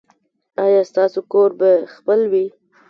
ایا 0.63 0.81
ستاسو 0.91 1.19
کور 1.31 1.49
به 1.59 1.69
خپل 1.93 2.19
وي؟ 2.31 2.45